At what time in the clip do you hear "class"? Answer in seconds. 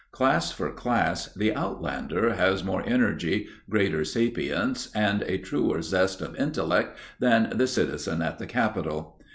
0.11-0.51, 0.71-1.31